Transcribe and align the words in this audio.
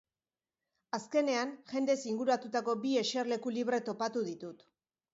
Azkenean, 0.97 1.53
jendez 1.75 1.97
inguratutako 2.13 2.77
bi 2.87 2.97
eserleku 3.05 3.57
libre 3.61 3.85
topatu 3.93 4.29
ditut. 4.35 4.71